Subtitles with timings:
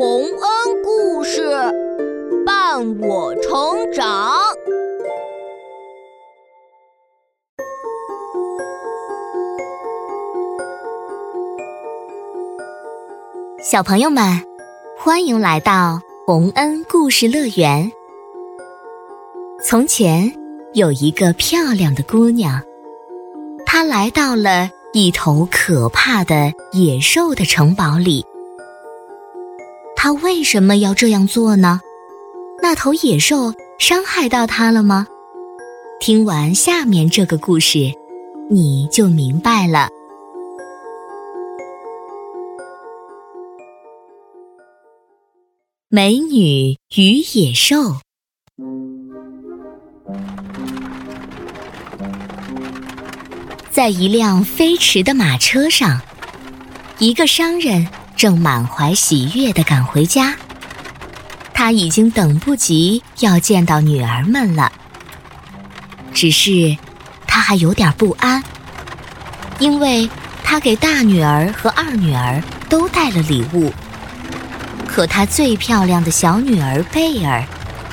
[0.00, 1.42] 洪恩故事
[2.46, 4.32] 伴我成长。
[13.62, 14.24] 小朋友们，
[14.96, 17.92] 欢迎来到洪恩故事乐园。
[19.62, 20.32] 从前
[20.72, 22.62] 有一个漂亮的姑娘，
[23.66, 28.24] 她来到了一头可怕的野兽的城堡里。
[30.02, 31.78] 他为什么要这样做呢？
[32.62, 35.06] 那头野兽伤害到他了吗？
[36.00, 37.92] 听完下面这个故事，
[38.48, 39.90] 你就明白了。
[45.90, 47.98] 美女与野兽。
[53.70, 56.00] 在一辆飞驰的马车上，
[56.98, 57.86] 一个商人
[58.20, 60.36] 正满怀喜悦地赶回家。
[61.54, 64.70] 他已经等不及要见到女儿们了，
[66.12, 66.76] 只是
[67.26, 68.42] 他还有点不安，
[69.58, 70.06] 因为
[70.44, 73.72] 他给大女儿和二女儿都带了礼物。
[74.86, 77.42] 可他最漂亮的小女儿贝尔，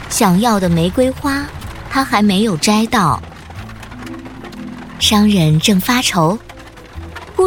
[0.09, 1.45] 想要的玫瑰花，
[1.89, 3.23] 他还没有摘到。
[4.99, 6.37] 商人正发愁，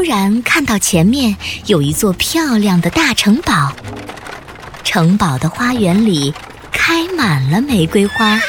[0.00, 3.70] 忽然看到前面有一座漂亮的大城堡，
[4.82, 6.32] 城堡的花园里
[6.72, 8.40] 开满了玫瑰花。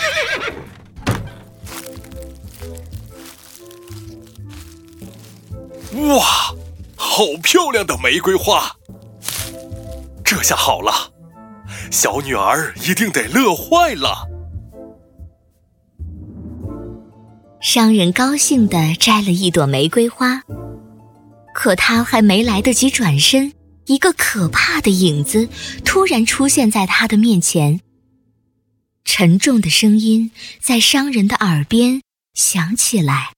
[5.91, 6.23] 哇，
[6.95, 8.71] 好漂亮的玫瑰花！
[10.23, 10.93] 这下好了，
[11.91, 14.25] 小女儿一定得乐坏了。
[17.59, 20.43] 商人高兴地摘了一朵玫瑰花，
[21.63, 23.53] 可他还没来得及转身，
[23.85, 25.47] 一个可怕的影子
[25.85, 27.81] 突然出现在他的面前。
[29.05, 32.01] 沉重的声音在商人的耳边
[32.33, 33.33] 响起来。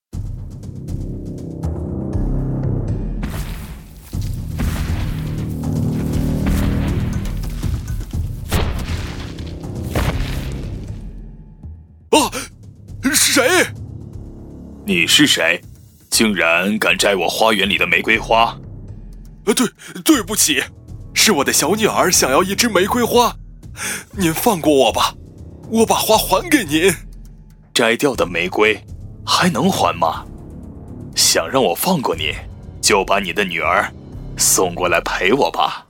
[12.11, 12.31] 啊，
[13.13, 13.43] 谁？
[14.85, 15.61] 你是谁？
[16.13, 18.55] 竟然敢摘我花园里的玫瑰花？
[19.45, 19.67] 呃，对，
[20.05, 20.61] 对不起，
[21.11, 23.35] 是我的小女儿想要一枝玫瑰花，
[24.11, 25.15] 您放过我吧，
[25.71, 26.93] 我把花还给您。
[27.73, 28.79] 摘掉的玫瑰
[29.25, 30.23] 还能还吗？
[31.15, 32.31] 想让我放过你，
[32.79, 33.91] 就把你的女儿
[34.37, 35.87] 送过来陪我吧。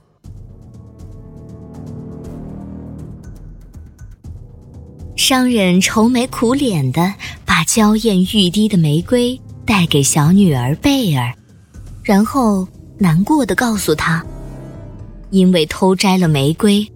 [5.16, 7.12] 商人愁眉苦脸的
[7.44, 11.32] 把娇艳欲滴的玫瑰带给小女儿贝尔，
[12.02, 14.24] 然后难过的告诉她，
[15.30, 16.86] 因为偷摘了玫瑰，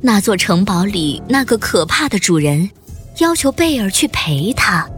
[0.00, 2.70] 那座城堡里那个可怕的主人
[3.18, 4.88] 要求贝尔去陪他。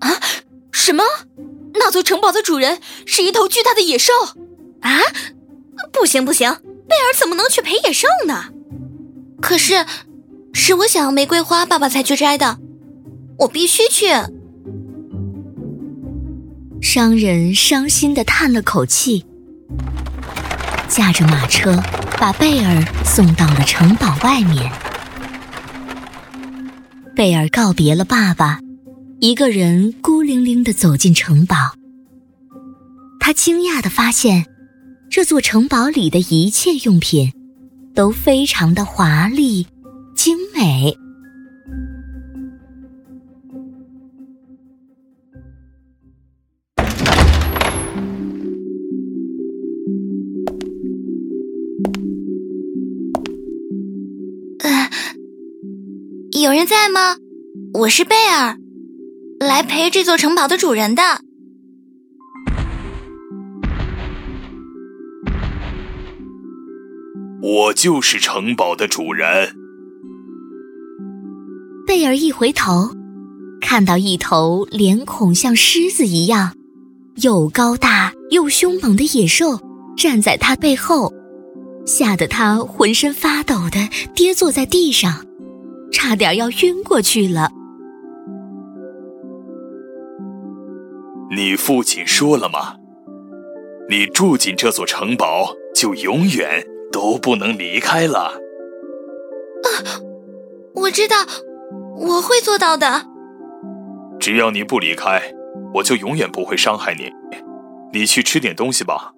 [0.00, 0.10] 啊
[0.70, 1.02] 什么？
[1.72, 4.12] 那座城堡的主人是一头巨大的野兽
[4.80, 4.90] 啊！
[5.92, 6.50] 不行不行，
[6.88, 8.46] 贝尔怎么能去陪野兽呢？
[9.40, 9.84] 可是，
[10.52, 12.58] 是我想要玫瑰花，爸爸才去摘的，
[13.38, 14.06] 我必须去。
[16.80, 19.24] 商人伤心的叹了口气，
[20.88, 21.82] 驾着马车
[22.18, 24.72] 把贝尔送到了城堡外面。
[27.14, 28.60] 贝尔告别了爸爸。
[29.22, 31.54] 一个人孤零零的走进城堡，
[33.18, 34.46] 他惊讶的发现，
[35.10, 37.32] 这座城堡里的一切用品
[37.96, 39.66] 都非常的华丽、
[40.14, 40.96] 精美。
[54.60, 54.90] 呃，
[56.40, 57.16] 有人在吗？
[57.74, 58.56] 我是贝尔。
[59.40, 61.02] 来陪这座城堡的主人的，
[67.52, 69.56] 我就是城堡的主人。
[71.84, 72.90] 贝尔一回头，
[73.60, 76.54] 看到一头脸孔像狮子一样，
[77.22, 79.58] 又高大又凶猛的野兽
[79.96, 81.12] 站在他背后，
[81.84, 83.80] 吓得他浑身发抖的
[84.14, 85.26] 跌坐在地上，
[85.90, 87.50] 差点要晕过去了。
[91.34, 92.76] 你父亲说了吗？
[93.88, 98.32] 你住进这座城堡，就永远都不能离开了。
[99.62, 99.68] 啊，
[100.74, 101.16] 我知道，
[101.96, 103.06] 我会做到的。
[104.18, 105.22] 只要你不离开，
[105.74, 107.10] 我就永远不会伤害你。
[107.92, 109.12] 你去吃点东西吧。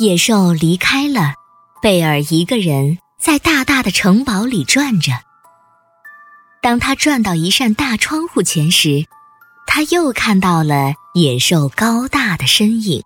[0.00, 1.34] 野兽离开了，
[1.80, 5.12] 贝尔一个人在大大的城堡里转着。
[6.64, 9.04] 当他转到一扇大窗户前时，
[9.66, 13.02] 他又看到了野兽高大的身影，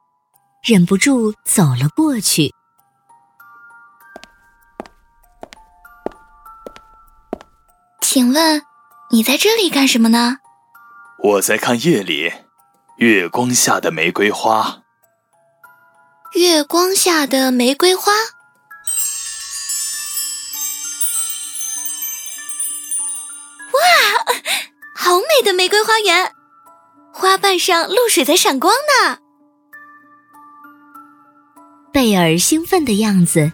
[0.63, 2.55] 忍不住走了过去。
[8.01, 8.63] 请问，
[9.11, 10.37] 你在这里干什么呢？
[11.25, 12.33] 我在看夜里
[12.99, 14.83] 月光下的玫瑰花。
[16.35, 18.13] 月光下的玫瑰花，
[25.09, 26.33] 好美的玫瑰花园！
[27.15, 29.17] 花瓣上露水在闪光呢。
[31.91, 33.51] 贝尔兴奋的样子，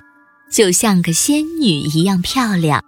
[0.50, 2.82] 就像个仙女一样漂亮。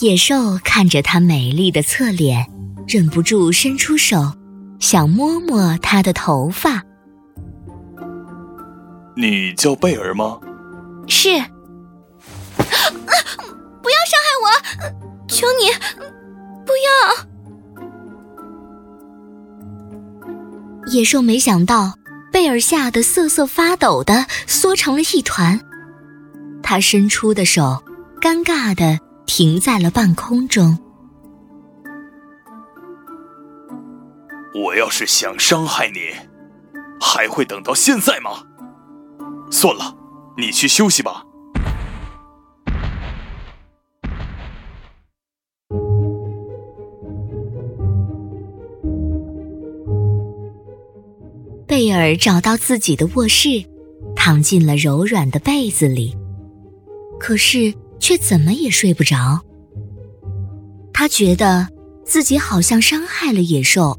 [0.00, 2.44] 野兽看着她美丽的侧脸，
[2.88, 4.16] 忍不住伸出手，
[4.80, 6.82] 想摸摸她的头发。
[9.16, 10.40] 你叫贝尔吗？
[11.06, 11.28] 是。
[12.56, 14.48] 不要伤害我，
[15.28, 15.70] 求你，
[16.66, 17.31] 不要！
[20.92, 21.94] 野兽没想到
[22.30, 25.58] 贝尔吓得瑟瑟发抖的缩成了一团，
[26.62, 27.82] 他伸出的手
[28.20, 30.78] 尴尬的停在了半空中。
[34.54, 36.00] 我要是想伤害你，
[37.00, 38.44] 还会等到现在吗？
[39.50, 39.96] 算了，
[40.36, 41.24] 你去休息吧。
[51.72, 53.64] 贝尔找到自己的卧室，
[54.14, 56.14] 躺进了柔软的被子里，
[57.18, 59.40] 可是却怎么也睡不着。
[60.92, 61.66] 他觉得
[62.04, 63.98] 自己好像伤害了野兽。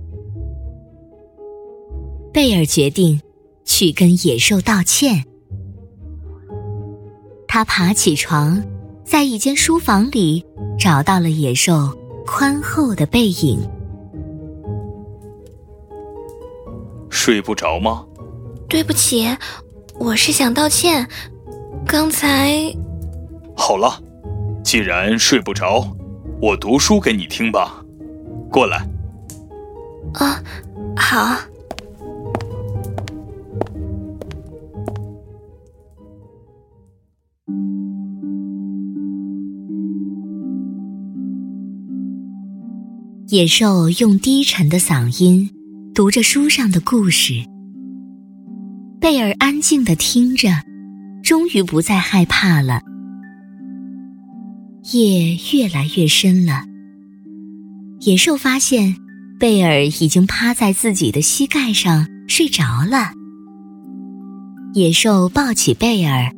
[2.32, 3.20] 贝尔决定
[3.66, 5.24] 去跟野兽道歉。
[7.48, 8.64] 他爬起床，
[9.04, 10.46] 在一间书房里
[10.78, 11.92] 找到了野兽
[12.24, 13.60] 宽厚的背影。
[17.26, 18.06] 睡不着吗？
[18.68, 19.26] 对不起，
[19.98, 21.08] 我是想道歉。
[21.88, 22.54] 刚才……
[23.56, 23.98] 好了，
[24.62, 25.88] 既然睡不着，
[26.42, 27.82] 我读书给你听吧。
[28.52, 28.86] 过来。
[30.16, 30.44] 啊，
[30.98, 31.40] 好。
[43.30, 45.50] 野兽用低沉的嗓音
[45.96, 47.34] 读着书上的故事，
[49.00, 50.50] 贝尔安静的听着，
[51.22, 52.82] 终于不再害怕了。
[54.92, 56.64] 夜越来越深了，
[58.00, 58.96] 野兽发现
[59.40, 63.12] 贝尔已经趴在自己的膝盖上睡着了。
[64.74, 66.32] 野兽抱起贝尔，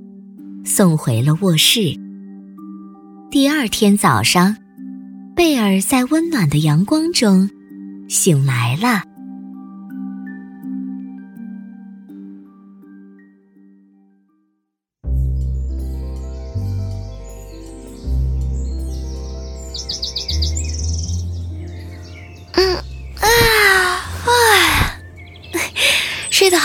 [0.66, 1.98] 送回了卧室。
[3.32, 4.58] 第二天早上。
[5.34, 7.50] 贝尔在温暖的阳光中
[8.08, 9.04] 醒来了。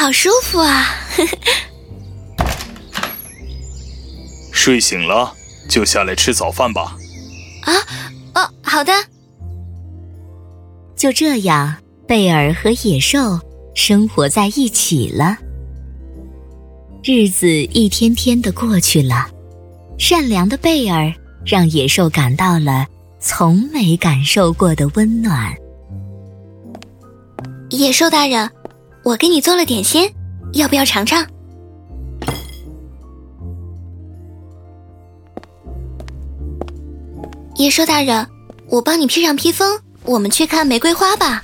[0.00, 0.86] 好舒服啊！
[4.50, 5.30] 睡醒了
[5.68, 6.96] 就下来吃早饭吧。
[7.64, 7.74] 啊。
[8.34, 8.94] 哦好的，
[10.96, 11.76] 就这样，
[12.08, 13.38] 贝尔和野兽
[13.74, 15.36] 生活在一起了。
[17.04, 19.28] 日子一天天的过去了，
[19.98, 21.12] 善良的贝尔
[21.44, 22.86] 让野兽感到了
[23.20, 25.54] 从没感受过的温暖。
[27.68, 28.50] 野兽大人，
[29.02, 30.12] 我给你做了点心，
[30.52, 31.26] 要不要尝尝？
[37.56, 38.26] 野兽大人。
[38.68, 41.42] 我帮你披上披风，我们去看玫瑰花吧。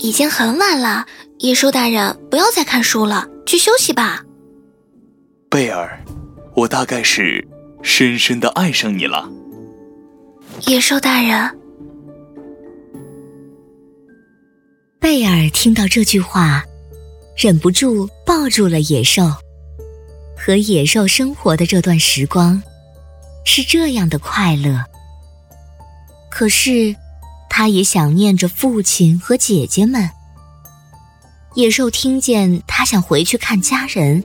[0.00, 1.06] 已经很晚了，
[1.38, 4.24] 野兽大人，不要再看书了，去休息吧。
[5.48, 6.04] 贝尔，
[6.56, 7.46] 我大概是
[7.80, 9.30] 深深的爱上你了。
[10.66, 11.56] 野兽大人，
[15.04, 16.64] 贝尔听到这句话，
[17.36, 19.30] 忍不住抱住了野兽。
[20.34, 22.62] 和野兽生活的这段时光，
[23.44, 24.82] 是这样的快乐。
[26.30, 26.96] 可是，
[27.50, 30.08] 他也想念着父亲和姐姐们。
[31.52, 34.24] 野兽听见他想回去看家人，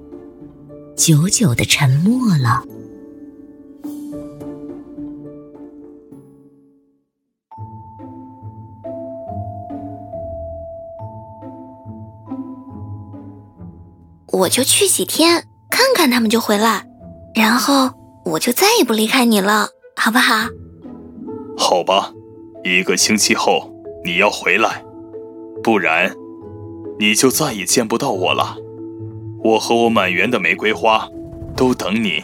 [0.96, 2.64] 久久的沉默了。
[14.32, 16.86] 我就去几天看看他们就回来，
[17.36, 17.92] 然后
[18.26, 20.48] 我就再也不离开你了，好不好？
[21.58, 22.12] 好吧，
[22.64, 23.74] 一个星期后
[24.06, 24.84] 你要回来，
[25.64, 26.14] 不然
[27.00, 28.56] 你就再也见不到我了。
[29.44, 31.08] 我和我满园的玫瑰花
[31.56, 32.24] 都等你。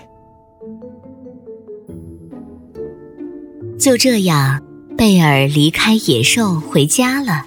[3.79, 4.61] 就这样，
[4.97, 7.43] 贝尔离开野兽回家了。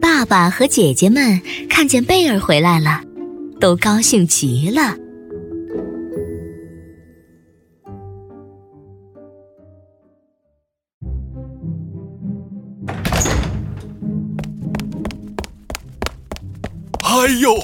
[0.00, 3.02] 爸爸和姐姐们看见贝尔回来了。
[3.60, 4.96] 都高兴极了。
[17.02, 17.54] 哎呦，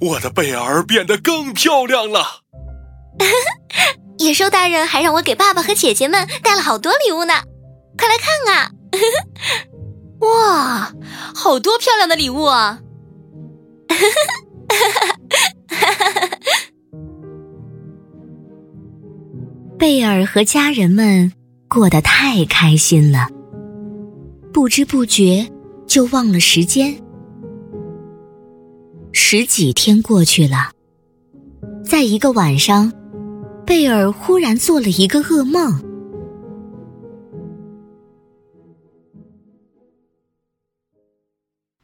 [0.00, 2.42] 我的贝儿变得更漂亮了！
[4.18, 7.34] 野兽大人还让我给爸爸和姐姐们带了好多礼物呢，
[7.96, 8.70] 快来看啊！
[10.20, 10.92] 哇，
[11.34, 12.80] 好多漂亮的礼物啊！
[19.78, 21.32] 贝尔和家人们
[21.68, 23.28] 过得太开心了，
[24.52, 25.48] 不知不觉
[25.86, 27.00] 就忘了时间。
[29.12, 30.72] 十几天过去了，
[31.84, 32.92] 在一个晚上，
[33.64, 35.72] 贝尔忽然做了一个噩梦。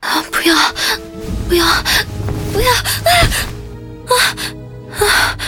[0.01, 0.21] 啊！
[0.33, 0.57] 不要，
[1.49, 1.65] 不要，
[2.53, 2.73] 不要！
[4.11, 4.19] 啊
[4.99, 5.39] 啊啊！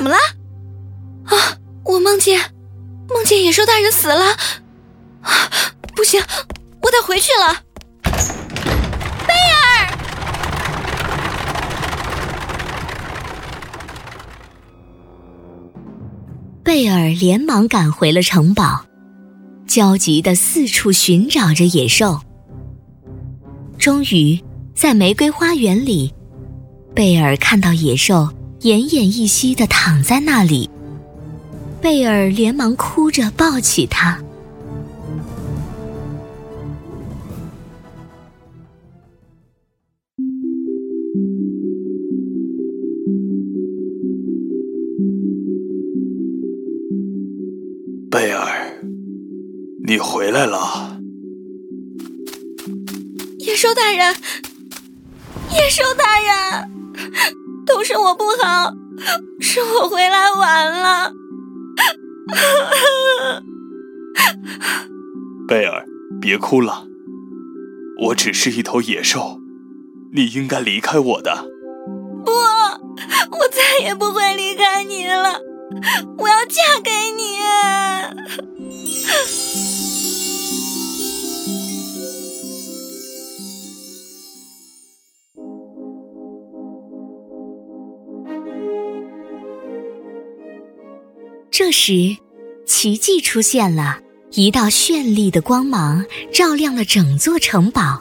[0.00, 0.16] 怎么了？
[1.26, 1.58] 啊！
[1.84, 2.40] 我梦见
[3.06, 4.30] 梦见野兽大人死了！
[5.20, 5.30] 啊！
[5.94, 6.18] 不行，
[6.80, 7.62] 我得回去了。
[9.28, 9.92] 贝尔！
[16.64, 18.86] 贝尔连忙赶回了城堡，
[19.66, 22.22] 焦急的四处寻找着野兽。
[23.76, 24.42] 终于，
[24.74, 26.14] 在玫瑰花园里，
[26.94, 28.30] 贝尔看到野兽。
[28.62, 30.68] 奄奄一息的躺在那里，
[31.80, 34.22] 贝尔连忙哭着抱起他。
[48.10, 48.74] 贝尔，
[49.86, 51.00] 你回来了！
[53.38, 54.14] 野兽大人，
[55.50, 57.39] 野兽大人。
[57.72, 58.74] 都是我不好，
[59.40, 61.12] 是我回来晚了。
[65.46, 65.84] 贝尔，
[66.20, 66.84] 别哭了，
[68.00, 69.40] 我只是一头野兽，
[70.12, 71.48] 你应该离开我的。
[72.24, 75.40] 不，我再也不会离开你了，
[76.18, 77.38] 我要嫁给你。
[91.62, 92.16] 这时，
[92.64, 93.98] 奇迹出现了，
[94.32, 96.02] 一道绚丽的光芒
[96.32, 98.00] 照亮了整座城堡。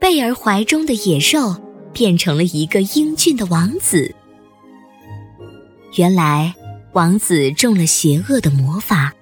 [0.00, 1.54] 贝尔怀中的野兽
[1.92, 4.12] 变成了一个英俊的王子。
[5.96, 6.52] 原来，
[6.94, 9.12] 王子中了邪恶的魔法，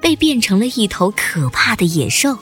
[0.00, 2.38] 被变成了一头可怕的野兽。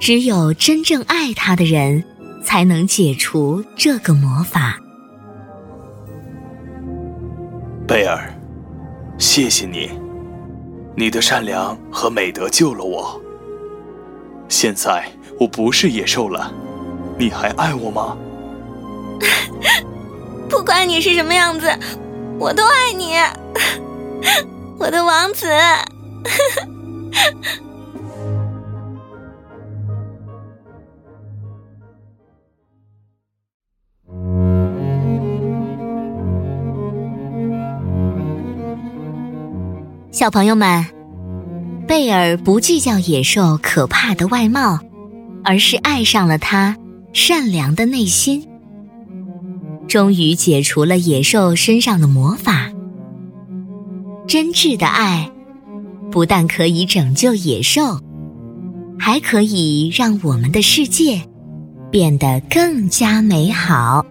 [0.00, 2.02] 只有真正爱他的人，
[2.42, 4.80] 才能解除这个魔法。
[7.86, 8.34] 贝尔。
[9.22, 9.88] 谢谢你，
[10.96, 13.22] 你的善良和美德救了我。
[14.48, 15.06] 现在
[15.38, 16.52] 我不是野兽了，
[17.16, 18.16] 你还爱我吗？
[20.50, 21.72] 不管你是什么样子，
[22.36, 23.14] 我都爱你，
[24.76, 25.46] 我的王子。
[40.22, 40.86] 小朋友们，
[41.88, 44.78] 贝尔不计较野兽可怕的外貌，
[45.42, 46.76] 而是爱上了他
[47.12, 48.48] 善良的内心。
[49.88, 52.70] 终于解除了野兽身上的魔法。
[54.28, 55.28] 真挚的爱，
[56.12, 57.98] 不但可以拯救野兽，
[59.00, 61.20] 还可以让我们的世界
[61.90, 64.06] 变得更加美好。